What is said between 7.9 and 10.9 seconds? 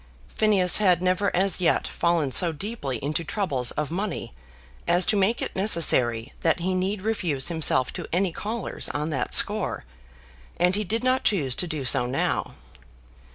to any callers on that score, and he